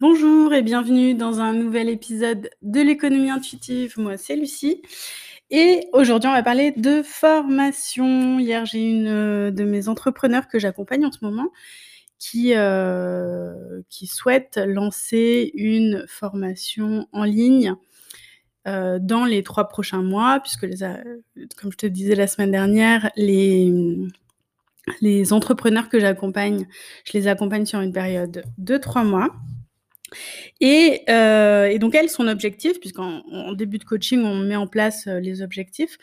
Bonjour 0.00 0.54
et 0.54 0.62
bienvenue 0.62 1.14
dans 1.14 1.40
un 1.40 1.52
nouvel 1.52 1.88
épisode 1.88 2.50
de 2.62 2.80
l'économie 2.80 3.30
intuitive. 3.30 3.94
Moi, 3.96 4.16
c'est 4.16 4.36
Lucie. 4.36 4.80
Et 5.50 5.88
aujourd'hui, 5.92 6.30
on 6.30 6.34
va 6.34 6.44
parler 6.44 6.70
de 6.70 7.02
formation. 7.02 8.38
Hier, 8.38 8.64
j'ai 8.64 8.88
une 8.88 9.08
euh, 9.08 9.50
de 9.50 9.64
mes 9.64 9.88
entrepreneurs 9.88 10.46
que 10.46 10.60
j'accompagne 10.60 11.04
en 11.04 11.10
ce 11.10 11.18
moment 11.22 11.48
qui, 12.16 12.54
euh, 12.54 13.82
souhaite 13.90 14.60
lancer 14.64 15.50
une 15.54 16.04
formation 16.06 17.08
en 17.10 17.24
ligne 17.24 17.74
euh, 18.68 19.00
dans 19.02 19.24
les 19.24 19.42
trois 19.42 19.66
prochains 19.66 20.04
mois, 20.04 20.38
puisque, 20.38 20.68
comme 21.56 21.72
je 21.72 21.76
te 21.76 21.86
disais 21.86 22.14
la 22.14 22.28
semaine 22.28 22.52
dernière, 22.52 23.10
les 23.16 24.12
entrepreneurs 25.32 25.88
que 25.88 25.98
j'accompagne, 25.98 26.68
je 27.04 27.14
les 27.14 27.26
accompagne 27.26 27.66
sur 27.66 27.80
une 27.80 27.92
période 27.92 28.44
de 28.58 28.76
trois 28.76 29.02
mois. 29.02 29.34
Euh, 30.62 31.66
et, 31.66 31.78
donc 31.78 31.94
elle, 31.94 32.08
son 32.08 32.28
objectif, 32.28 32.80
puisqu'en 32.80 33.52
début 33.52 33.78
de 33.78 33.84
coaching, 33.84 34.22
on 34.22 34.36
met 34.36 34.56
en 34.56 34.66
place 34.66 35.06
euh, 35.06 35.20
les 35.20 35.42
objectifs 35.42 35.98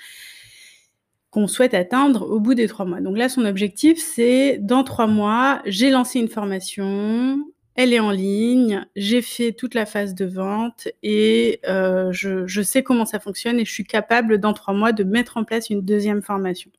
qu'on 1.32 1.48
souhaite 1.48 1.74
atteindre 1.74 2.30
au 2.30 2.40
bout 2.40 2.54
des 2.54 2.68
trois 2.68 2.86
mois. 2.86 3.02
Donc 3.02 3.18
là, 3.18 3.28
son 3.28 3.44
objectif, 3.44 3.98
c'est 4.00 4.58
dans 4.58 4.86
trois 4.86 5.08
mois, 5.08 5.62
j'ai 5.66 5.90
lancé 5.90 6.20
une 6.20 6.30
formation, 6.30 7.46
elle 7.76 7.92
est 7.92 8.00
en 8.00 8.12
ligne, 8.12 8.86
j'ai 8.96 9.22
fait 9.22 9.52
toute 9.52 9.74
la 9.74 9.86
phase 9.86 10.16
de 10.16 10.24
vente 10.24 10.88
et 11.04 11.60
euh, 11.68 12.10
je, 12.14 12.62
sais 12.62 12.84
comment 12.84 13.06
ça 13.06 13.20
fonctionne 13.20 13.60
et 13.60 13.66
je 13.66 13.72
suis 13.72 13.84
capable 13.84 14.38
dans 14.38 14.54
trois 14.54 14.74
mois 14.74 14.94
de 14.94 15.04
mettre 15.04 15.36
en 15.36 15.44
place 15.44 15.70
une 15.70 15.82
deuxième 15.82 16.22
formation. 16.22 16.72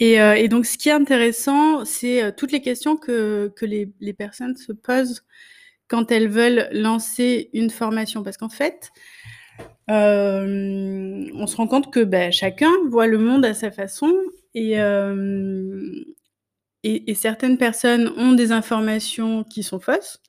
Et, 0.00 0.48
donc, 0.48 0.64
ce 0.64 0.78
qui 0.78 0.88
est 0.88 0.92
intéressant, 0.92 1.84
c'est 1.84 2.34
toutes 2.34 2.52
les 2.52 2.62
questions 2.62 2.96
que, 2.96 3.52
les, 3.60 3.92
les, 4.00 4.12
personnes 4.14 4.56
se 4.56 4.72
posent 4.72 5.24
quand 5.88 6.10
elles 6.10 6.28
veulent 6.28 6.68
lancer 6.72 7.50
une 7.52 7.68
formation. 7.68 8.22
Parce 8.22 8.38
qu'en 8.38 8.48
fait, 8.48 8.90
euh, 9.90 11.28
on 11.34 11.46
se 11.46 11.56
rend 11.56 11.66
compte 11.66 11.92
que 11.92 12.04
ben, 12.04 12.30
chacun 12.30 12.70
voit 12.88 13.06
le 13.06 13.18
monde 13.18 13.44
à 13.44 13.54
sa 13.54 13.70
façon 13.70 14.12
euh, 14.56 16.04
et, 16.84 17.10
et, 17.10 17.14
certaines 17.14 17.58
personnes 17.58 18.12
ont 18.16 18.32
des 18.32 18.52
informations 18.52 19.44
qui 19.44 19.62
sont 19.62 19.80
fausses. 19.80 20.20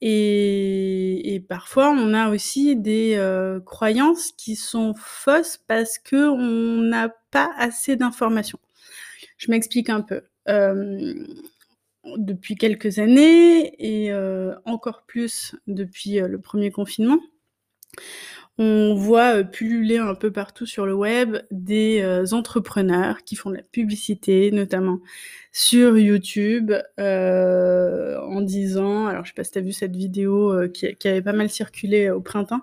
Et, 0.00 1.34
et 1.34 1.40
parfois, 1.40 1.90
on 1.90 2.14
a 2.14 2.30
aussi 2.30 2.76
des 2.76 3.14
euh, 3.16 3.60
croyances 3.60 4.32
qui 4.32 4.56
sont 4.56 4.94
fausses 4.96 5.58
parce 5.66 5.98
qu'on 5.98 6.82
n'a 6.82 7.10
pas 7.30 7.50
assez 7.56 7.96
d'informations. 7.96 8.60
Je 9.38 9.50
m'explique 9.50 9.88
un 9.88 10.02
peu 10.02 10.22
depuis 12.16 12.56
quelques 12.56 12.98
années 12.98 13.74
et 13.78 14.12
euh, 14.12 14.54
encore 14.64 15.04
plus 15.06 15.54
depuis 15.66 16.20
euh, 16.20 16.28
le 16.28 16.40
premier 16.40 16.70
confinement. 16.70 17.18
On 18.58 18.94
voit 18.94 19.38
euh, 19.38 19.44
pulluler 19.44 19.98
un 19.98 20.14
peu 20.14 20.32
partout 20.32 20.66
sur 20.66 20.86
le 20.86 20.94
web 20.94 21.38
des 21.50 22.04
entrepreneurs 22.32 23.22
qui 23.24 23.36
font 23.36 23.50
de 23.50 23.56
la 23.56 23.62
publicité, 23.62 24.50
notamment 24.50 25.00
sur 25.52 25.98
YouTube, 25.98 26.72
en 26.98 28.40
disant, 28.40 29.06
alors 29.06 29.24
je 29.24 29.30
sais 29.30 29.34
pas 29.34 29.44
si 29.44 29.52
tu 29.52 29.58
as 29.58 29.62
vu 29.62 29.72
cette 29.72 29.96
vidéo 29.96 30.68
qui, 30.72 30.86
avait 31.04 31.22
pas 31.22 31.32
mal 31.32 31.50
circulé 31.50 32.10
au 32.10 32.20
printemps, 32.20 32.62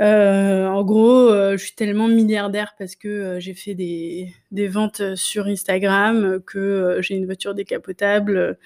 euh, 0.00 0.66
en 0.66 0.82
gros, 0.82 1.28
euh, 1.28 1.58
je 1.58 1.64
suis 1.64 1.74
tellement 1.74 2.08
milliardaire 2.08 2.74
parce 2.78 2.96
que 2.96 3.08
euh, 3.08 3.40
j'ai 3.40 3.52
fait 3.52 3.74
des, 3.74 4.32
des, 4.50 4.66
ventes 4.66 5.14
sur 5.14 5.46
Instagram, 5.46 6.40
que 6.46 6.98
j'ai 7.02 7.16
une 7.16 7.26
voiture 7.26 7.54
décapotable, 7.54 8.58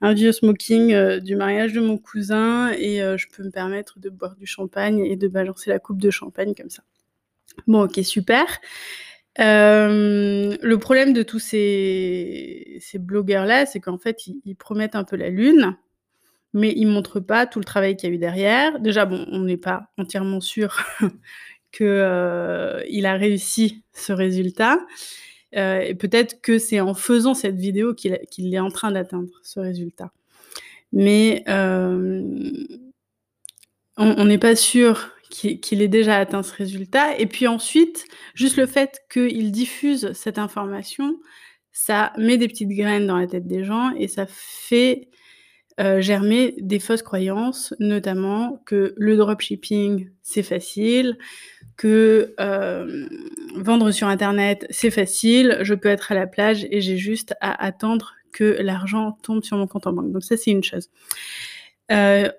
un 0.00 0.14
vieux 0.14 0.32
smoking 0.32 1.18
du 1.20 1.36
mariage 1.36 1.72
de 1.74 1.80
mon 1.80 1.96
cousin, 1.96 2.72
et 2.72 2.98
je 2.98 3.26
peux 3.34 3.44
me 3.44 3.50
permettre 3.50 4.00
de 4.00 4.10
boire 4.10 4.34
du 4.34 4.46
champagne 4.46 4.98
et 4.98 5.16
de 5.16 5.28
balancer 5.28 5.70
la 5.70 5.78
coupe 5.78 6.00
de 6.00 6.10
champagne 6.10 6.54
comme 6.54 6.70
ça. 6.70 6.82
Bon, 7.68 7.84
ok, 7.84 8.00
super. 8.02 8.46
le 9.38 10.74
problème 10.76 11.12
de 11.12 11.22
tous 11.22 11.38
ces, 11.38 12.78
ces 12.80 12.98
blogueurs-là, 12.98 13.66
c'est 13.66 13.80
qu'en 13.80 13.98
fait, 13.98 14.26
ils, 14.26 14.56
promettent 14.56 14.96
un 14.96 15.04
peu 15.04 15.16
la 15.16 15.28
lune 15.28 15.76
mais 16.52 16.72
il 16.76 16.86
montre 16.86 17.20
pas 17.20 17.46
tout 17.46 17.58
le 17.58 17.64
travail 17.64 17.96
qu'il 17.96 18.08
y 18.08 18.12
a 18.12 18.14
eu 18.14 18.18
derrière. 18.18 18.80
Déjà, 18.80 19.06
bon, 19.06 19.24
on 19.30 19.40
n'est 19.40 19.56
pas 19.56 19.90
entièrement 19.98 20.40
sûr 20.40 20.78
qu'il 21.72 21.86
euh, 21.86 23.04
a 23.04 23.12
réussi 23.14 23.84
ce 23.92 24.12
résultat. 24.12 24.78
Euh, 25.56 25.80
et 25.80 25.94
peut-être 25.94 26.40
que 26.40 26.58
c'est 26.58 26.80
en 26.80 26.94
faisant 26.94 27.34
cette 27.34 27.56
vidéo 27.56 27.94
qu'il 27.94 28.54
est 28.54 28.60
en 28.60 28.70
train 28.70 28.92
d'atteindre 28.92 29.30
ce 29.42 29.60
résultat. 29.60 30.12
Mais 30.92 31.44
euh, 31.48 32.22
on 33.96 34.24
n'est 34.24 34.38
pas 34.38 34.56
sûr 34.56 35.10
qu'il 35.30 35.82
ait 35.82 35.88
déjà 35.88 36.16
atteint 36.16 36.42
ce 36.42 36.54
résultat. 36.54 37.16
Et 37.18 37.26
puis 37.26 37.46
ensuite, 37.46 38.06
juste 38.34 38.56
le 38.56 38.66
fait 38.66 39.00
qu'il 39.12 39.52
diffuse 39.52 40.12
cette 40.12 40.38
information, 40.38 41.20
ça 41.70 42.12
met 42.18 42.36
des 42.36 42.48
petites 42.48 42.70
graines 42.70 43.06
dans 43.06 43.16
la 43.16 43.28
tête 43.28 43.46
des 43.46 43.64
gens 43.64 43.92
et 43.96 44.08
ça 44.08 44.26
fait 44.26 45.08
euh, 45.80 46.00
germer 46.02 46.54
des 46.58 46.78
fausses 46.78 47.02
croyances, 47.02 47.74
notamment 47.78 48.62
que 48.66 48.92
le 48.98 49.16
dropshipping, 49.16 50.10
c'est 50.22 50.42
facile, 50.42 51.16
que 51.78 52.34
euh, 52.38 53.08
vendre 53.56 53.90
sur 53.90 54.06
Internet, 54.06 54.66
c'est 54.68 54.90
facile, 54.90 55.58
je 55.62 55.72
peux 55.72 55.88
être 55.88 56.12
à 56.12 56.14
la 56.14 56.26
plage 56.26 56.66
et 56.70 56.82
j'ai 56.82 56.98
juste 56.98 57.34
à 57.40 57.64
attendre 57.64 58.12
que 58.32 58.58
l'argent 58.60 59.12
tombe 59.22 59.42
sur 59.42 59.56
mon 59.56 59.66
compte 59.66 59.86
en 59.86 59.94
banque. 59.94 60.12
Donc 60.12 60.22
ça, 60.22 60.36
c'est 60.36 60.50
une 60.50 60.62
chose. 60.62 60.90
Euh, 61.90 62.30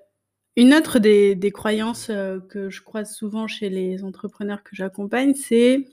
une 0.56 0.74
autre 0.76 1.00
des, 1.00 1.34
des 1.34 1.52
croyances 1.52 2.08
que 2.50 2.70
je 2.70 2.82
croise 2.84 3.12
souvent 3.12 3.48
chez 3.48 3.70
les 3.70 4.04
entrepreneurs 4.04 4.62
que 4.62 4.76
j'accompagne, 4.76 5.34
c'est 5.34 5.88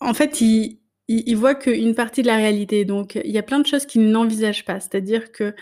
en 0.00 0.14
fait, 0.14 0.40
ils, 0.40 0.79
il, 1.10 1.34
voit 1.34 1.54
qu'une 1.54 1.94
partie 1.94 2.22
de 2.22 2.28
la 2.28 2.36
réalité. 2.36 2.84
Donc, 2.84 3.16
il 3.24 3.30
y 3.30 3.38
a 3.38 3.42
plein 3.42 3.58
de 3.58 3.66
choses 3.66 3.86
qu'il 3.86 4.08
n'envisage 4.10 4.64
pas. 4.64 4.80
C'est-à-dire 4.80 5.32
que, 5.32 5.54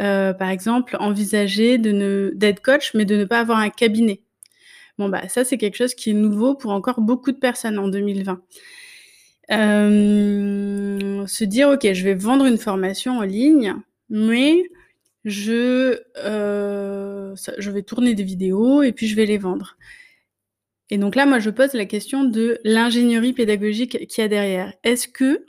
euh, 0.00 0.32
par 0.32 0.50
exemple, 0.50 0.96
envisager 1.00 1.78
d'être 1.78 2.62
coach, 2.62 2.92
mais 2.94 3.04
de 3.04 3.16
ne 3.16 3.24
pas 3.24 3.40
avoir 3.40 3.58
un 3.58 3.70
cabinet. 3.70 4.20
Bon, 4.98 5.08
bah, 5.08 5.28
ça, 5.28 5.44
c'est 5.44 5.58
quelque 5.58 5.76
chose 5.76 5.94
qui 5.94 6.10
est 6.10 6.14
nouveau 6.14 6.54
pour 6.54 6.70
encore 6.70 7.00
beaucoup 7.00 7.32
de 7.32 7.38
personnes 7.38 7.78
en 7.78 7.88
2020. 7.88 8.40
Euh, 9.52 11.26
se 11.26 11.44
dire, 11.44 11.68
OK, 11.70 11.92
je 11.92 12.04
vais 12.04 12.14
vendre 12.14 12.46
une 12.46 12.58
formation 12.58 13.18
en 13.18 13.22
ligne, 13.22 13.74
mais 14.08 14.70
je, 15.24 16.00
euh, 16.18 17.34
je 17.58 17.70
vais 17.70 17.82
tourner 17.82 18.14
des 18.14 18.22
vidéos 18.22 18.82
et 18.82 18.92
puis 18.92 19.08
je 19.08 19.16
vais 19.16 19.26
les 19.26 19.38
vendre. 19.38 19.76
Et 20.90 20.98
donc 20.98 21.16
là, 21.16 21.26
moi, 21.26 21.38
je 21.38 21.50
pose 21.50 21.72
la 21.74 21.86
question 21.86 22.24
de 22.24 22.58
l'ingénierie 22.64 23.32
pédagogique 23.32 24.06
qu'il 24.06 24.22
y 24.22 24.24
a 24.24 24.28
derrière. 24.28 24.72
Est-ce 24.84 25.08
que 25.08 25.44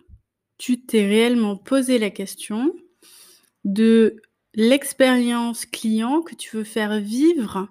tu 0.58 0.82
t'es 0.82 1.06
réellement 1.06 1.56
posé 1.56 2.00
la 2.00 2.10
question 2.10 2.74
de 3.64 4.16
l'expérience 4.56 5.66
client 5.66 6.22
que 6.22 6.34
tu 6.34 6.56
veux 6.56 6.64
faire 6.64 7.00
vivre 7.00 7.70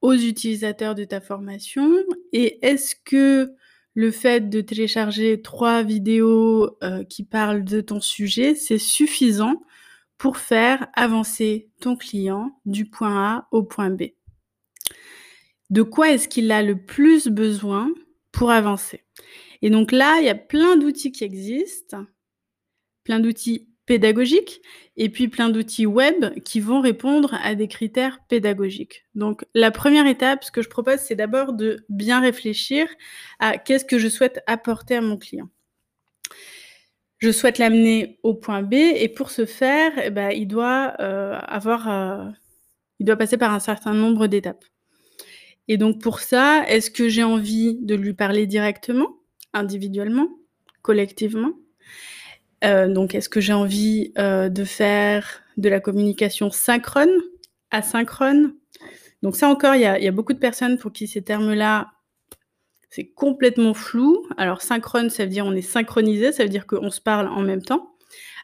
aux 0.00 0.14
utilisateurs 0.14 0.94
de 0.94 1.04
ta 1.04 1.20
formation? 1.20 1.92
Et 2.32 2.64
est-ce 2.66 2.94
que 3.04 3.54
le 3.94 4.10
fait 4.10 4.48
de 4.48 4.62
télécharger 4.62 5.42
trois 5.42 5.82
vidéos 5.82 6.78
euh, 6.82 7.04
qui 7.04 7.24
parlent 7.24 7.64
de 7.64 7.82
ton 7.82 8.00
sujet, 8.00 8.54
c'est 8.54 8.78
suffisant 8.78 9.62
pour 10.16 10.38
faire 10.38 10.86
avancer 10.94 11.68
ton 11.80 11.96
client 11.96 12.58
du 12.64 12.86
point 12.86 13.36
A 13.36 13.48
au 13.50 13.62
point 13.62 13.90
B? 13.90 14.04
De 15.72 15.80
quoi 15.80 16.10
est-ce 16.10 16.28
qu'il 16.28 16.52
a 16.52 16.62
le 16.62 16.76
plus 16.76 17.28
besoin 17.28 17.90
pour 18.30 18.50
avancer. 18.50 19.04
Et 19.62 19.70
donc 19.70 19.90
là, 19.90 20.18
il 20.20 20.26
y 20.26 20.28
a 20.28 20.34
plein 20.34 20.76
d'outils 20.76 21.12
qui 21.12 21.24
existent, 21.24 22.04
plein 23.04 23.20
d'outils 23.20 23.70
pédagogiques 23.86 24.60
et 24.98 25.08
puis 25.08 25.28
plein 25.28 25.48
d'outils 25.48 25.86
web 25.86 26.38
qui 26.44 26.60
vont 26.60 26.82
répondre 26.82 27.34
à 27.42 27.54
des 27.54 27.68
critères 27.68 28.18
pédagogiques. 28.28 29.06
Donc 29.14 29.46
la 29.54 29.70
première 29.70 30.06
étape, 30.06 30.44
ce 30.44 30.50
que 30.50 30.60
je 30.60 30.68
propose, 30.68 30.98
c'est 30.98 31.14
d'abord 31.14 31.54
de 31.54 31.86
bien 31.88 32.20
réfléchir 32.20 32.86
à 33.38 33.56
qu'est-ce 33.56 33.86
que 33.86 33.98
je 33.98 34.08
souhaite 34.08 34.40
apporter 34.46 34.96
à 34.96 35.00
mon 35.00 35.16
client. 35.16 35.48
Je 37.18 37.30
souhaite 37.30 37.56
l'amener 37.56 38.18
au 38.22 38.34
point 38.34 38.62
B 38.62 38.74
et 38.74 39.08
pour 39.08 39.30
ce 39.30 39.46
faire, 39.46 39.92
eh 40.04 40.10
ben, 40.10 40.32
il 40.32 40.48
doit 40.48 40.94
euh, 41.00 41.38
avoir, 41.38 41.88
euh, 41.88 42.30
il 42.98 43.06
doit 43.06 43.16
passer 43.16 43.38
par 43.38 43.54
un 43.54 43.60
certain 43.60 43.94
nombre 43.94 44.26
d'étapes. 44.26 44.64
Et 45.68 45.76
donc 45.76 46.00
pour 46.00 46.20
ça, 46.20 46.64
est-ce 46.68 46.90
que 46.90 47.08
j'ai 47.08 47.22
envie 47.22 47.78
de 47.80 47.94
lui 47.94 48.14
parler 48.14 48.46
directement, 48.46 49.16
individuellement, 49.52 50.28
collectivement? 50.82 51.52
Euh, 52.64 52.88
Donc 52.88 53.14
est-ce 53.14 53.28
que 53.28 53.40
j'ai 53.40 53.52
envie 53.52 54.12
euh, 54.18 54.48
de 54.48 54.64
faire 54.64 55.42
de 55.56 55.68
la 55.68 55.80
communication 55.80 56.50
synchrone, 56.50 57.12
asynchrone? 57.70 58.54
Donc 59.22 59.36
ça 59.36 59.48
encore, 59.48 59.76
il 59.76 59.82
y 59.82 59.86
a, 59.86 60.10
beaucoup 60.10 60.32
de 60.32 60.38
personnes 60.38 60.78
pour 60.78 60.92
qui 60.92 61.06
ces 61.06 61.22
termes-là, 61.22 61.92
c'est 62.90 63.06
complètement 63.06 63.72
flou. 63.72 64.26
Alors 64.36 64.62
synchrone, 64.62 65.10
ça 65.10 65.24
veut 65.24 65.30
dire 65.30 65.46
on 65.46 65.54
est 65.54 65.62
synchronisé, 65.62 66.32
ça 66.32 66.42
veut 66.42 66.48
dire 66.48 66.66
qu'on 66.66 66.90
se 66.90 67.00
parle 67.00 67.28
en 67.28 67.40
même 67.42 67.62
temps. 67.62 67.94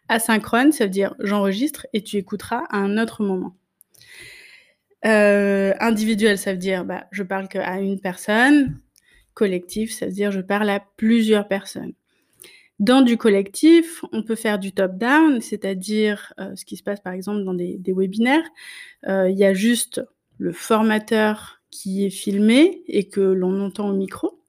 Asynchrone, 0.09 0.73
ça 0.73 0.85
veut 0.85 0.91
dire 0.91 1.15
j'enregistre 1.19 1.87
et 1.93 2.03
tu 2.03 2.17
écouteras 2.17 2.65
à 2.71 2.79
un 2.79 2.97
autre 2.97 3.23
moment. 3.23 3.57
Euh, 5.05 5.75
individuel, 5.81 6.39
ça 6.39 6.53
veut 6.53 6.59
dire 6.59 6.85
bah, 6.85 7.07
je 7.11 7.23
parle 7.23 7.49
qu'à 7.49 7.81
une 7.81 8.01
personne. 8.01 8.81
Collectif, 9.35 9.93
ça 9.93 10.07
veut 10.07 10.13
dire 10.13 10.33
je 10.33 10.41
parle 10.41 10.69
à 10.71 10.81
plusieurs 10.97 11.47
personnes. 11.47 11.93
Dans 12.79 13.03
du 13.03 13.17
collectif, 13.17 14.05
on 14.13 14.23
peut 14.23 14.37
faire 14.37 14.59
du 14.59 14.73
top-down, 14.73 15.41
c'est-à-dire 15.41 16.33
euh, 16.39 16.55
ce 16.55 16.65
qui 16.65 16.77
se 16.77 16.85
passe 16.85 17.01
par 17.01 17.13
exemple 17.13 17.43
dans 17.45 17.55
des, 17.55 17.81
webinaires. 17.89 18.49
Euh, 19.09 19.29
il 19.29 19.37
y 19.37 19.45
a 19.45 19.53
juste 19.53 20.01
le 20.39 20.53
formateur 20.53 21.61
qui 21.71 22.07
est 22.07 22.11
filmé 22.11 22.83
et 22.87 23.09
que 23.09 23.21
l'on 23.21 23.61
entend 23.61 23.89
au 23.91 23.95
micro. 23.95 24.41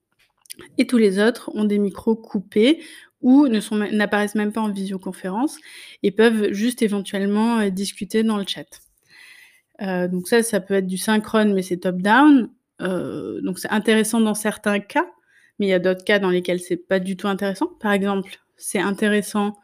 Et 0.78 0.86
tous 0.86 0.98
les 0.98 1.18
autres 1.18 1.50
ont 1.54 1.64
des 1.64 1.78
micros 1.78 2.14
coupés 2.14 2.80
ou 3.20 3.48
n'apparaissent 3.48 4.36
même 4.36 4.52
pas 4.52 4.60
en 4.60 4.70
visioconférence 4.70 5.58
et 6.02 6.10
peuvent 6.10 6.52
juste 6.52 6.82
éventuellement 6.82 7.58
euh, 7.58 7.70
discuter 7.70 8.22
dans 8.22 8.36
le 8.36 8.44
chat. 8.46 8.80
Donc 9.80 10.28
ça, 10.28 10.42
ça 10.42 10.60
peut 10.60 10.74
être 10.74 10.86
du 10.86 10.98
synchrone, 10.98 11.54
mais 11.54 11.62
c'est 11.62 11.78
top-down. 11.78 12.50
donc 12.80 13.58
c'est 13.58 13.70
intéressant 13.70 14.20
dans 14.20 14.34
certains 14.34 14.80
cas, 14.80 15.06
mais 15.58 15.66
il 15.66 15.70
y 15.70 15.74
a 15.74 15.78
d'autres 15.78 16.04
cas 16.04 16.18
dans 16.18 16.30
lesquels 16.30 16.60
c'est 16.60 16.76
pas 16.76 16.98
du 17.00 17.16
tout 17.16 17.28
intéressant. 17.28 17.68
Par 17.80 17.92
exemple, 17.92 18.38
c'est 18.56 18.80
intéressant 18.80 19.56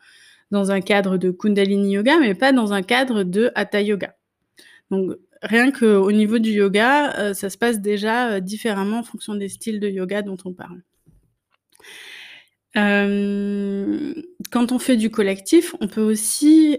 dans 0.51 0.71
un 0.71 0.81
cadre 0.81 1.19
de 1.19 1.31
Kundalini 1.31 1.93
Yoga, 1.93 2.19
mais 2.19 2.35
pas 2.35 2.53
dans 2.53 2.73
un 2.73 2.83
cadre 2.83 3.25
de 3.25 3.51
Hatha 3.55 3.83
Yoga. 3.83 4.17
Donc 4.91 5.17
rien 5.43 5.71
qu'au 5.71 6.13
niveau 6.13 6.39
du 6.39 6.51
yoga, 6.51 7.17
euh, 7.19 7.35
ça 7.35 7.51
se 7.51 7.59
passe 7.59 7.81
déjà 7.81 8.33
euh, 8.33 8.41
différemment 8.41 9.01
en 9.01 9.03
fonction 9.03 9.35
des 9.35 9.49
styles 9.49 9.81
de 9.81 9.89
yoga 9.89 10.23
dont 10.23 10.37
on 10.45 10.53
parle. 10.53 10.83
Euh, 12.77 14.15
quand 14.51 14.73
on 14.73 14.79
fait 14.79 14.97
du 14.97 15.11
collectif, 15.11 15.75
on 15.81 15.89
peut 15.89 16.03
aussi 16.03 16.79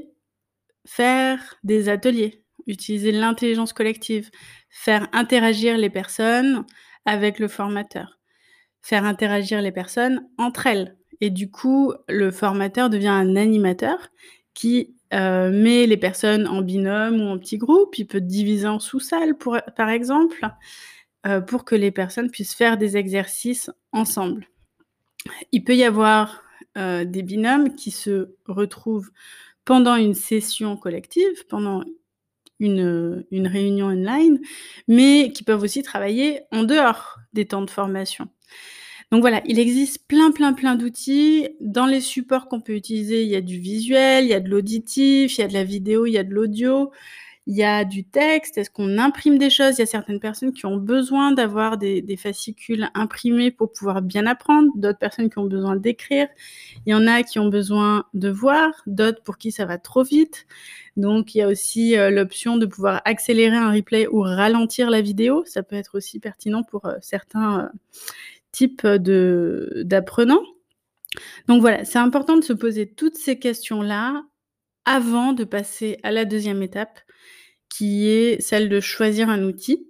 faire 0.85 1.57
des 1.63 1.89
ateliers, 1.89 2.43
utiliser 2.67 3.11
l'intelligence 3.11 3.73
collective, 3.73 4.29
faire 4.69 5.07
interagir 5.13 5.77
les 5.77 5.89
personnes 5.89 6.65
avec 7.05 7.39
le 7.39 7.47
formateur 7.47 8.17
faire 8.87 9.03
interagir 9.03 9.61
les 9.61 9.73
personnes 9.73 10.25
entre 10.37 10.65
elles. 10.65 10.95
Et 11.19 11.29
du 11.29 11.51
coup, 11.51 11.93
le 12.07 12.31
formateur 12.31 12.89
devient 12.89 13.07
un 13.09 13.35
animateur 13.35 13.97
qui 14.53 14.95
euh, 15.13 15.51
met 15.51 15.85
les 15.87 15.97
personnes 15.97 16.47
en 16.47 16.61
binôme 16.61 17.19
ou 17.19 17.25
en 17.25 17.37
petits 17.37 17.57
groupes. 17.57 17.97
Il 17.97 18.07
peut 18.07 18.21
diviser 18.21 18.67
en 18.67 18.79
sous-salles, 18.79 19.35
par 19.75 19.89
exemple, 19.89 20.47
euh, 21.25 21.41
pour 21.41 21.65
que 21.65 21.75
les 21.75 21.91
personnes 21.91 22.31
puissent 22.31 22.55
faire 22.55 22.77
des 22.77 22.95
exercices 22.95 23.69
ensemble. 23.91 24.47
Il 25.51 25.65
peut 25.65 25.75
y 25.75 25.83
avoir 25.83 26.43
euh, 26.77 27.03
des 27.03 27.23
binômes 27.23 27.75
qui 27.75 27.91
se 27.91 28.35
retrouvent 28.45 29.11
pendant 29.65 29.97
une 29.97 30.13
session 30.13 30.77
collective, 30.77 31.45
pendant 31.49 31.83
une, 32.59 33.25
une 33.31 33.48
réunion 33.48 33.88
online, 33.88 34.39
mais 34.88 35.31
qui 35.33 35.44
peuvent 35.44 35.63
aussi 35.63 35.83
travailler 35.83 36.42
en 36.51 36.63
dehors 36.63 37.18
des 37.33 37.45
temps 37.45 37.62
de 37.62 37.69
formation. 37.69 38.27
Donc 39.12 39.21
voilà, 39.21 39.42
il 39.45 39.57
existe 39.57 40.06
plein, 40.07 40.31
plein, 40.31 40.54
plein 40.54 40.75
d'outils. 40.75 41.48
Dans 41.62 41.86
les 41.86 42.01
supports 42.01 42.50
qu'on 42.50 42.59
peut 42.59 42.75
utiliser, 42.75 43.24
il 43.24 43.30
y 43.30 43.36
a 43.36 43.42
du 43.42 43.57
visuel, 43.57 44.25
il 44.25 44.30
y 44.30 44.33
a 44.33 44.42
de 44.42 44.50
l'auditif, 44.50 45.38
il 45.38 45.42
y 45.42 45.44
a 45.44 45.48
de 45.48 45.54
la 45.54 45.63
vidéo, 45.63 46.06
il 46.06 46.12
y 46.12 46.18
a 46.18 46.24
de 46.24 46.33
l'audio, 46.33 46.92
il 47.47 47.55
y 47.55 47.63
a 47.63 47.85
du 47.85 48.03
texte. 48.03 48.57
Est-ce 48.57 48.69
qu'on 48.69 48.97
imprime 48.97 49.38
des 49.38 49.49
choses? 49.49 49.77
Il 49.77 49.79
y 49.79 49.83
a 49.83 49.88
certaines 49.88 50.19
personnes 50.19 50.53
qui 50.53 50.65
ont 50.65 50.77
besoin 50.77 51.31
d'avoir 51.31 51.77
des, 51.77 52.03
fascicules 52.17 52.89
imprimés 52.94 53.51
pour 53.51 53.71
pouvoir 53.71 54.01
bien 54.01 54.25
apprendre, 54.25 54.69
d'autres 54.75 54.99
personnes 54.99 55.29
qui 55.29 55.39
ont 55.39 55.45
besoin 55.45 55.75
d'écrire. 55.75 56.27
Il 56.85 56.91
y 56.91 56.94
en 56.94 57.07
a 57.07 57.23
qui 57.23 57.39
ont 57.39 57.47
besoin 57.47 58.05
de 58.13 58.29
voir, 58.29 58.71
d'autres 58.85 59.23
pour 59.23 59.38
qui 59.38 59.51
ça 59.51 59.65
va 59.65 59.77
trop 59.77 60.03
vite. 60.03 60.45
Donc 60.97 61.33
il 61.33 61.39
y 61.39 61.41
a 61.41 61.47
aussi 61.47 61.97
euh, 61.97 62.09
l'option 62.09 62.57
de 62.57 62.65
pouvoir 62.65 63.01
accélérer 63.05 63.55
un 63.55 63.71
replay 63.71 64.07
ou 64.07 64.21
ralentir 64.21 64.89
la 64.89 65.01
vidéo. 65.01 65.44
Ça 65.45 65.63
peut 65.63 65.75
être 65.75 65.95
aussi 65.97 66.19
pertinent 66.19 66.63
pour 66.63 66.85
euh, 66.85 66.95
certains. 67.01 67.61
Euh, 67.65 67.67
type 68.51 68.88
de 68.88 69.83
d'apprenants. 69.85 70.41
Donc 71.47 71.61
voilà, 71.61 71.85
c'est 71.85 71.99
important 71.99 72.38
de 72.38 72.44
se 72.44 72.53
poser 72.53 72.88
toutes 72.88 73.15
ces 73.15 73.38
questions-là 73.38 74.23
avant 74.85 75.33
de 75.33 75.44
passer 75.44 75.99
à 76.01 76.11
la 76.11 76.25
deuxième 76.25 76.63
étape, 76.63 76.99
qui 77.77 78.09
est 78.09 78.41
celle 78.41 78.69
de 78.69 78.79
choisir 78.79 79.29
un 79.29 79.44
outil. 79.44 79.88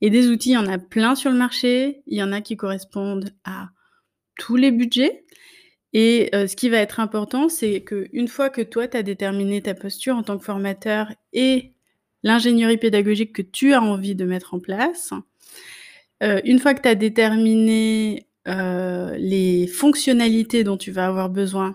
Et 0.00 0.10
des 0.10 0.28
outils, 0.28 0.50
il 0.50 0.54
y 0.54 0.56
en 0.56 0.68
a 0.68 0.78
plein 0.78 1.16
sur 1.16 1.32
le 1.32 1.36
marché, 1.36 2.02
il 2.06 2.16
y 2.16 2.22
en 2.22 2.30
a 2.30 2.40
qui 2.40 2.56
correspondent 2.56 3.30
à 3.44 3.70
tous 4.38 4.54
les 4.54 4.70
budgets. 4.70 5.24
Et 5.92 6.30
euh, 6.34 6.46
ce 6.46 6.54
qui 6.54 6.68
va 6.68 6.78
être 6.78 7.00
important, 7.00 7.48
c'est 7.48 7.82
qu'une 7.82 8.28
fois 8.28 8.50
que 8.50 8.62
toi, 8.62 8.86
tu 8.86 8.96
as 8.96 9.02
déterminé 9.02 9.60
ta 9.60 9.74
posture 9.74 10.14
en 10.14 10.22
tant 10.22 10.38
que 10.38 10.44
formateur 10.44 11.12
et 11.32 11.72
l'ingénierie 12.22 12.76
pédagogique 12.76 13.32
que 13.32 13.42
tu 13.42 13.72
as 13.72 13.82
envie 13.82 14.14
de 14.14 14.24
mettre 14.24 14.54
en 14.54 14.60
place, 14.60 15.12
euh, 16.22 16.40
une 16.44 16.60
fois 16.60 16.74
que 16.74 16.82
tu 16.82 16.88
as 16.88 16.94
déterminé 16.94 18.28
euh, 18.46 19.16
les 19.18 19.66
fonctionnalités 19.66 20.62
dont 20.62 20.76
tu 20.76 20.92
vas 20.92 21.06
avoir 21.06 21.30
besoin 21.30 21.74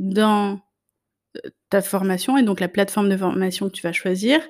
dans 0.00 0.60
ta 1.70 1.82
formation 1.82 2.36
et 2.36 2.42
donc 2.42 2.60
la 2.60 2.68
plateforme 2.68 3.08
de 3.08 3.16
formation 3.16 3.68
que 3.68 3.74
tu 3.74 3.82
vas 3.82 3.92
choisir, 3.92 4.40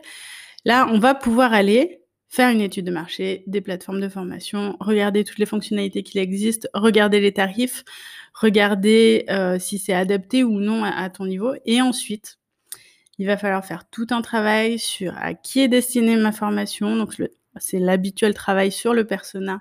là, 0.64 0.88
on 0.90 0.98
va 0.98 1.14
pouvoir 1.14 1.52
aller 1.52 2.00
faire 2.28 2.50
une 2.50 2.60
étude 2.60 2.86
de 2.86 2.90
marché 2.90 3.44
des 3.46 3.60
plateformes 3.60 4.00
de 4.00 4.08
formation, 4.08 4.76
regarder 4.80 5.22
toutes 5.22 5.38
les 5.38 5.46
fonctionnalités 5.46 6.02
qui 6.02 6.18
existent, 6.18 6.68
regarder 6.74 7.20
les 7.20 7.32
tarifs, 7.32 7.84
regarder 8.34 9.24
si 9.60 9.78
c'est 9.78 9.92
adapté 9.92 10.42
ou 10.42 10.58
non 10.58 10.82
à, 10.82 11.08
ton 11.10 11.26
niveau. 11.26 11.52
Et 11.64 11.80
ensuite, 11.80 12.38
il 13.18 13.26
va 13.26 13.36
falloir 13.36 13.64
faire 13.64 13.88
tout 13.88 14.08
un 14.10 14.20
travail 14.20 14.80
sur 14.80 15.16
à 15.16 15.34
qui 15.34 15.60
est 15.60 15.68
destinée 15.68 16.16
ma 16.16 16.32
formation, 16.32 16.96
donc 16.96 17.14
c'est 17.56 17.78
l'habituel 17.78 18.34
travail 18.34 18.72
sur 18.72 18.94
le 18.94 19.06
persona 19.06 19.60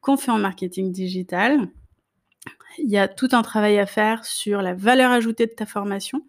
qu'on 0.00 0.16
fait 0.16 0.30
en 0.30 0.38
marketing 0.38 0.92
digital. 0.92 1.68
Il 2.78 2.90
y 2.90 2.98
a 2.98 3.08
tout 3.08 3.28
un 3.32 3.42
travail 3.42 3.78
à 3.78 3.86
faire 3.86 4.24
sur 4.24 4.62
la 4.62 4.74
valeur 4.74 5.10
ajoutée 5.10 5.46
de 5.46 5.52
ta 5.52 5.66
formation 5.66 6.22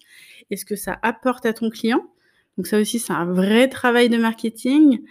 et 0.50 0.58
ce 0.58 0.66
que 0.66 0.76
ça 0.76 1.00
apporte 1.02 1.46
à 1.46 1.54
ton 1.54 1.70
client. 1.70 2.06
Donc 2.58 2.68
ça 2.68 2.80
aussi, 2.80 3.00
c'est 3.00 3.14
un 3.14 3.26
vrai 3.26 3.68
travail 3.68 4.10
de 4.10 4.18
marketing. 4.18 5.02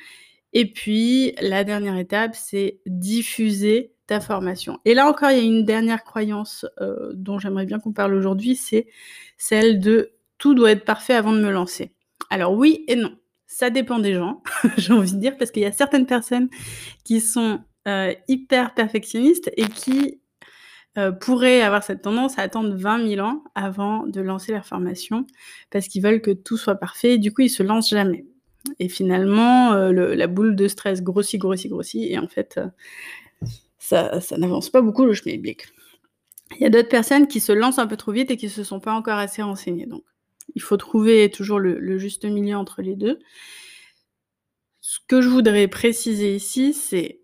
Et 0.52 0.70
puis, 0.70 1.34
la 1.40 1.64
dernière 1.64 1.96
étape, 1.96 2.34
c'est 2.34 2.80
diffuser 2.86 3.92
ta 4.06 4.20
formation. 4.20 4.78
Et 4.84 4.94
là 4.94 5.08
encore, 5.08 5.30
il 5.30 5.38
y 5.38 5.40
a 5.40 5.44
une 5.44 5.64
dernière 5.64 6.04
croyance 6.04 6.66
euh, 6.80 7.12
dont 7.14 7.38
j'aimerais 7.38 7.66
bien 7.66 7.80
qu'on 7.80 7.92
parle 7.92 8.14
aujourd'hui, 8.14 8.54
c'est 8.54 8.86
celle 9.38 9.80
de 9.80 10.12
tout 10.38 10.54
doit 10.54 10.72
être 10.72 10.84
parfait 10.84 11.14
avant 11.14 11.32
de 11.32 11.40
me 11.40 11.50
lancer. 11.50 11.92
Alors 12.30 12.52
oui 12.52 12.84
et 12.86 12.96
non 12.96 13.16
ça 13.54 13.70
dépend 13.70 14.00
des 14.00 14.14
gens, 14.14 14.42
j'ai 14.76 14.92
envie 14.92 15.12
de 15.12 15.18
dire, 15.18 15.36
parce 15.36 15.52
qu'il 15.52 15.62
y 15.62 15.66
a 15.66 15.72
certaines 15.72 16.06
personnes 16.06 16.48
qui 17.04 17.20
sont 17.20 17.60
euh, 17.86 18.12
hyper 18.26 18.74
perfectionnistes 18.74 19.52
et 19.56 19.66
qui 19.66 20.20
euh, 20.98 21.12
pourraient 21.12 21.60
avoir 21.62 21.82
cette 21.82 22.02
tendance 22.02 22.38
à 22.38 22.42
attendre 22.42 22.74
20 22.74 23.08
000 23.08 23.26
ans 23.26 23.42
avant 23.54 24.06
de 24.06 24.20
lancer 24.20 24.52
leur 24.52 24.66
formation, 24.66 25.26
parce 25.70 25.88
qu'ils 25.88 26.02
veulent 26.02 26.20
que 26.20 26.30
tout 26.30 26.56
soit 26.56 26.76
parfait, 26.76 27.18
du 27.18 27.32
coup, 27.32 27.42
ils 27.42 27.50
se 27.50 27.62
lancent 27.62 27.90
jamais. 27.90 28.24
Et 28.78 28.88
finalement, 28.88 29.72
euh, 29.72 30.14
la 30.14 30.26
boule 30.26 30.56
de 30.56 30.68
stress 30.68 31.02
grossit, 31.02 31.40
grossit, 31.40 31.70
grossit, 31.70 32.10
et 32.10 32.18
en 32.18 32.28
fait, 32.28 32.60
ça, 33.78 34.20
ça 34.20 34.38
n'avance 34.38 34.70
pas 34.70 34.80
beaucoup 34.80 35.04
le 35.04 35.14
schmilblick. 35.14 35.66
Il 36.56 36.62
y 36.62 36.66
a 36.66 36.70
d'autres 36.70 36.88
personnes 36.88 37.26
qui 37.26 37.40
se 37.40 37.52
lancent 37.52 37.78
un 37.78 37.86
peu 37.86 37.96
trop 37.96 38.12
vite 38.12 38.30
et 38.30 38.36
qui 38.36 38.46
ne 38.46 38.50
se 38.50 38.64
sont 38.64 38.80
pas 38.80 38.92
encore 38.92 39.18
assez 39.18 39.42
renseignées. 39.42 39.86
Donc, 39.86 40.04
il 40.54 40.62
faut 40.62 40.76
trouver 40.76 41.30
toujours 41.30 41.58
le, 41.58 41.98
juste 41.98 42.24
milieu 42.24 42.56
entre 42.56 42.82
les 42.82 42.96
deux. 42.96 43.18
Ce 44.80 44.98
que 45.08 45.20
je 45.20 45.28
voudrais 45.28 45.68
préciser 45.68 46.34
ici, 46.34 46.74
c'est 46.74 47.20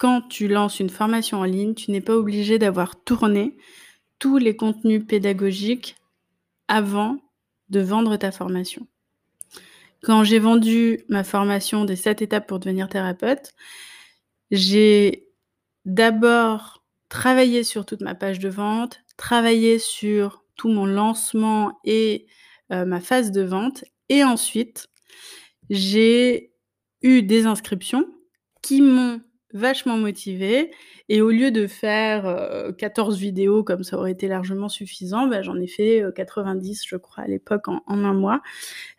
quand 0.00 0.22
tu 0.22 0.48
lances 0.48 0.80
une 0.80 0.88
formation 0.88 1.40
en 1.40 1.44
ligne, 1.44 1.74
tu 1.74 1.90
n'es 1.90 2.00
pas 2.00 2.16
obligé 2.16 2.58
d'avoir 2.58 3.04
tourné 3.04 3.58
tous 4.18 4.38
les 4.38 4.56
contenus 4.56 5.06
pédagogiques 5.06 5.94
avant 6.68 7.18
de 7.68 7.80
vendre 7.80 8.16
ta 8.16 8.32
formation. 8.32 8.86
Quand 10.02 10.24
j'ai 10.24 10.38
vendu 10.38 11.04
ma 11.10 11.22
formation 11.22 11.84
des 11.84 11.96
7 11.96 12.22
étapes 12.22 12.46
pour 12.46 12.58
devenir 12.58 12.88
thérapeute, 12.88 13.52
j'ai 14.50 15.28
d'abord 15.84 16.82
travaillé 17.10 17.62
sur 17.62 17.84
toute 17.84 18.00
ma 18.00 18.14
page 18.14 18.38
de 18.38 18.48
vente, 18.48 19.00
travaillé 19.18 19.78
sur 19.78 20.46
tout 20.56 20.70
mon 20.70 20.86
lancement 20.86 21.78
et 21.84 22.26
euh, 22.72 22.86
ma 22.86 23.00
phase 23.00 23.32
de 23.32 23.42
vente. 23.42 23.84
Et 24.08 24.24
ensuite, 24.24 24.88
j'ai 25.68 26.54
eu 27.02 27.22
des 27.22 27.44
inscriptions 27.44 28.06
qui 28.62 28.80
m'ont 28.80 29.20
vachement 29.52 29.96
motivée. 29.96 30.70
Et 31.08 31.20
au 31.20 31.30
lieu 31.30 31.50
de 31.50 31.66
faire 31.66 32.72
14 32.78 33.14
euh, 33.14 33.18
vidéos 33.18 33.64
comme 33.64 33.82
ça 33.82 33.96
aurait 33.96 34.12
été 34.12 34.28
largement 34.28 34.68
suffisant, 34.68 35.26
bah, 35.26 35.42
j'en 35.42 35.56
ai 35.56 35.66
fait 35.66 36.04
90, 36.14 36.80
euh, 36.80 36.84
je 36.86 36.96
crois, 36.96 37.24
à 37.24 37.26
l'époque, 37.26 37.68
en, 37.68 37.82
un 37.86 38.14
mois. 38.14 38.42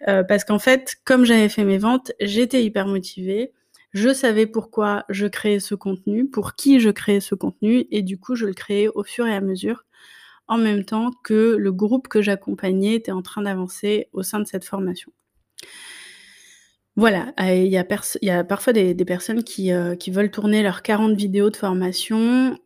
parce 0.05 0.43
qu'en 0.43 0.59
fait, 0.59 0.95
comme 1.05 1.25
j'avais 1.25 1.49
fait 1.49 1.63
mes 1.63 1.77
ventes, 1.77 2.11
j'étais 2.19 2.63
hyper 2.63 2.87
motivée. 2.87 3.53
Je 3.93 4.13
savais 4.13 4.45
pourquoi 4.45 5.03
je 5.09 5.27
créais 5.27 5.59
ce 5.59 5.75
contenu, 5.75 6.29
pour 6.29 6.55
qui 6.55 6.79
je 6.79 6.89
créais 6.89 7.19
ce 7.19 7.35
contenu, 7.35 7.87
et 7.91 8.01
du 8.01 8.17
coup, 8.17 8.35
je 8.35 8.45
le 8.45 8.53
créais 8.53 8.87
au 8.87 9.03
fur 9.03 9.27
et 9.27 9.33
à 9.35 9.41
mesure 9.41 9.83
en 10.51 10.57
même 10.57 10.83
temps 10.83 11.11
que 11.23 11.55
le 11.55 11.71
groupe 11.71 12.09
que 12.09 12.21
j'accompagnais 12.21 12.95
était 12.95 13.13
en 13.13 13.21
train 13.21 13.43
d'avancer 13.43 14.09
au 14.11 14.21
sein 14.21 14.39
de 14.41 14.45
cette 14.45 14.65
formation. 14.65 15.13
Voilà, 17.01 17.33
il 17.39 17.65
y, 17.65 17.79
a 18.29 18.43
parfois 18.43 18.73
des, 18.73 18.93
personnes 19.05 19.43
qui, 19.43 19.71
qui, 19.99 20.11
veulent 20.11 20.29
tourner 20.29 20.61
leurs 20.61 20.83
40 20.83 21.15
vidéos 21.17 21.49
de 21.49 21.55
formation 21.55 22.59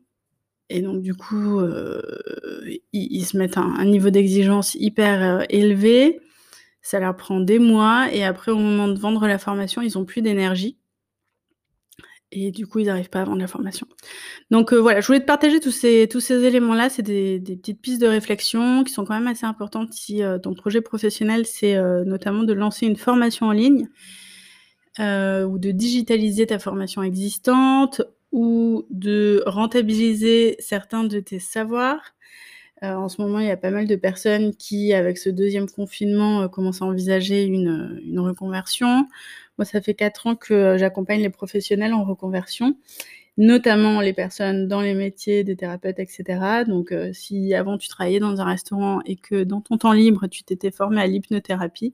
et 0.69 0.81
donc 0.81 1.01
du 1.01 1.13
coup, 1.15 1.61
ils, 2.91 3.25
se 3.25 3.37
mettent 3.37 3.57
un, 3.57 3.73
un 3.77 3.85
niveau 3.85 4.09
d'exigence 4.09 4.75
hyper 4.75 5.45
élevé. 5.47 6.19
Ça 6.81 6.99
leur 6.99 7.15
prend 7.15 7.39
des 7.39 7.59
mois 7.59 8.09
et 8.11 8.25
après, 8.25 8.51
au 8.51 8.57
moment 8.57 8.89
de 8.89 8.99
vendre 8.99 9.25
la 9.25 9.37
formation, 9.37 9.81
ils 9.81 9.97
ont 9.97 10.03
plus 10.03 10.21
d'énergie 10.21 10.77
et 12.33 12.51
du 12.51 12.67
coup, 12.67 12.79
ils 12.79 12.87
n'arrivent 12.87 13.09
pas 13.09 13.21
à 13.21 13.23
vendre 13.23 13.39
la 13.39 13.47
formation. 13.47 13.87
Donc 14.51 14.73
voilà, 14.73 14.99
je 14.99 15.07
voulais 15.07 15.21
te 15.21 15.25
partager 15.25 15.61
tous 15.61 15.71
ces, 15.71 16.09
tous 16.11 16.19
ces 16.19 16.43
éléments-là. 16.43 16.89
C'est 16.89 17.03
des, 17.03 17.39
petites 17.39 17.79
pistes 17.79 18.01
de 18.01 18.07
réflexion 18.07 18.83
qui 18.83 18.91
sont 18.91 19.05
quand 19.05 19.13
même 19.13 19.27
assez 19.27 19.45
importantes 19.45 19.93
si 19.93 20.23
ton 20.43 20.53
projet 20.55 20.81
professionnel, 20.81 21.45
c'est 21.45 21.81
notamment 22.03 22.43
de 22.43 22.51
lancer 22.51 22.85
une 22.85 22.97
formation 22.97 23.45
en 23.45 23.53
ligne 23.53 23.87
ou 24.99 25.57
de 25.57 25.71
digitaliser 25.71 26.47
ta 26.47 26.59
formation 26.59 27.03
existante 27.03 28.01
ou 28.31 28.85
de 28.89 29.43
rentabiliser 29.45 30.57
certains 30.59 31.05
de 31.05 31.19
tes 31.19 31.39
savoirs. 31.39 32.15
Euh, 32.83 32.93
en 32.93 33.07
ce 33.07 33.21
moment, 33.21 33.39
il 33.39 33.47
y 33.47 33.51
a 33.51 33.57
pas 33.57 33.71
mal 33.71 33.87
de 33.87 33.95
personnes 33.95 34.53
qui, 34.55 34.93
avec 34.93 35.17
ce 35.17 35.29
deuxième 35.29 35.69
confinement, 35.69 36.41
euh, 36.41 36.47
commencent 36.49 36.81
à 36.81 36.85
envisager 36.85 37.43
une, 37.43 38.01
une, 38.05 38.19
reconversion. 38.19 39.07
Moi, 39.57 39.65
ça 39.65 39.81
fait 39.81 39.93
quatre 39.93 40.27
ans 40.27 40.35
que 40.35 40.77
j'accompagne 40.77 41.21
les 41.21 41.29
professionnels 41.29 41.93
en 41.93 42.03
reconversion, 42.03 42.75
notamment 43.37 44.01
les 44.01 44.13
personnes 44.13 44.67
dans 44.67 44.81
les 44.81 44.93
métiers 44.93 45.45
des 45.45 45.55
thérapeutes, 45.55 45.99
etc. 45.99 46.65
Donc, 46.67 46.91
euh, 46.91 47.13
si 47.13 47.53
avant 47.53 47.77
tu 47.77 47.87
travaillais 47.87 48.19
dans 48.19 48.41
un 48.41 48.45
restaurant 48.45 49.01
et 49.05 49.15
que 49.15 49.43
dans 49.45 49.61
ton 49.61 49.77
temps 49.77 49.93
libre, 49.93 50.27
tu 50.27 50.43
t'étais 50.43 50.71
formé 50.71 51.01
à 51.01 51.07
l'hypnothérapie, 51.07 51.93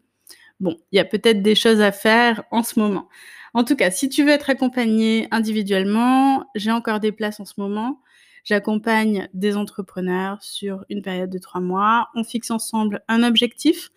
bon, 0.61 0.77
il 0.91 0.95
y 0.95 0.99
a 0.99 1.05
peut-être 1.05 1.41
des 1.41 1.55
choses 1.55 1.81
à 1.81 1.91
faire 1.91 2.43
en 2.51 2.63
ce 2.63 2.79
moment. 2.79 3.09
En 3.53 3.65
tout 3.65 3.75
cas, 3.75 3.91
si 3.91 4.07
tu 4.07 4.23
veux 4.23 4.29
être 4.29 4.49
accompagné 4.49 5.27
individuellement, 5.31 6.45
j'ai 6.55 6.71
encore 6.71 7.01
des 7.01 7.11
places 7.11 7.41
en 7.41 7.45
ce 7.45 7.55
moment. 7.57 7.99
J'accompagne 8.45 9.27
des 9.33 9.57
entrepreneurs 9.57 10.41
sur 10.41 10.85
une 10.89 11.01
période 11.01 11.29
de 11.29 11.37
trois 11.37 11.61
mois. 11.61 12.07
On 12.15 12.23
fixe 12.23 12.49
ensemble 12.49 13.03
un 13.07 13.23
objectif. 13.23 13.89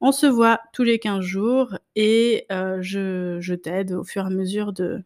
On 0.00 0.12
se 0.12 0.26
voit 0.26 0.60
tous 0.72 0.82
les 0.82 0.98
15 0.98 1.20
jours 1.20 1.78
et 1.94 2.46
euh, 2.50 2.78
je, 2.80 3.54
t'aide 3.54 3.92
au 3.92 4.02
fur 4.02 4.24
et 4.24 4.26
à 4.26 4.30
mesure 4.30 4.72
de, 4.72 5.04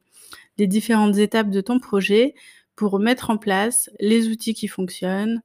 des 0.56 0.66
différentes 0.66 1.18
étapes 1.18 1.50
de 1.50 1.61
ton 1.61 1.80
projet 1.80 2.35
pour 2.76 2.99
mettre 2.99 3.30
en 3.30 3.38
place 3.38 3.90
les 4.00 4.28
outils 4.28 4.54
qui 4.54 4.68
fonctionnent, 4.68 5.42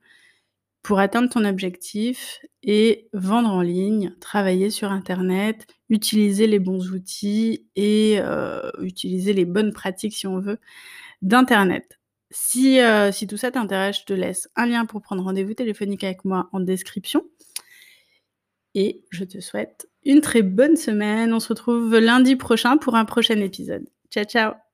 pour 0.84 1.00
atteindre 1.00 1.30
ton 1.30 1.46
objectif 1.46 2.40
et 2.64 3.08
vendre 3.14 3.50
en 3.50 3.62
ligne, 3.62 4.14
travailler 4.20 4.70
sur 4.70 4.92
Internet, 4.92 5.68
utiliser 5.90 6.48
les 6.48 6.60
bons 6.60 6.92
outils 6.92 7.66
et 7.76 8.18
euh, 8.20 8.72
utiliser 8.82 9.34
les 9.34 9.46
bonnes 9.46 9.74
pratiques, 9.74 10.14
si 10.14 10.28
on 10.28 10.40
veut, 10.40 10.60
d'Internet. 11.22 12.00
Si, 12.32 12.80
euh, 12.80 13.12
si 13.12 13.28
tout 13.28 13.38
ça 13.38 13.52
t'intéresse, 13.52 14.00
je 14.00 14.06
te 14.06 14.14
laisse 14.14 14.50
un 14.56 14.66
lien 14.66 14.86
pour 14.86 15.02
prendre 15.02 15.24
rendez-vous 15.24 15.54
téléphonique 15.54 16.04
avec 16.04 16.24
moi 16.26 16.50
en 16.54 16.62
description. 16.62 17.26
Et 18.74 19.04
je 19.10 19.26
te 19.26 19.40
souhaite 19.40 19.90
une 20.04 20.22
très 20.22 20.42
bonne 20.42 20.78
semaine. 20.78 21.34
On 21.34 21.40
se 21.40 21.50
retrouve 21.50 21.98
lundi 21.98 22.36
prochain 22.38 22.78
pour 22.78 22.96
un 22.96 23.06
prochain 23.06 23.40
épisode. 23.40 23.86
Ciao, 24.10 24.24
ciao 24.24 24.71